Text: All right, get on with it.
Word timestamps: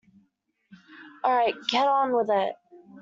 All 1.23 1.31
right, 1.37 1.53
get 1.69 1.85
on 1.87 2.15
with 2.15 2.29
it. 2.31 2.55